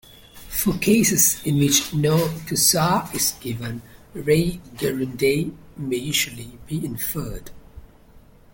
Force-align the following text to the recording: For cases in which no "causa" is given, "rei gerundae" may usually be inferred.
For 0.49 0.79
cases 0.79 1.39
in 1.45 1.59
which 1.59 1.93
no 1.93 2.29
"causa" 2.49 3.07
is 3.13 3.33
given, 3.39 3.83
"rei 4.15 4.59
gerundae" 4.75 5.51
may 5.77 5.97
usually 5.97 6.57
be 6.65 6.83
inferred. 6.83 7.51